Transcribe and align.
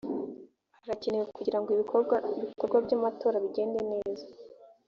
arakenewe 0.83 1.25
kugira 1.37 1.57
ngo 1.59 1.69
ibikorwa 1.75 2.15
by’ 2.85 2.91
amatora 2.97 3.35
bigende 3.43 3.81
neza 3.91 4.25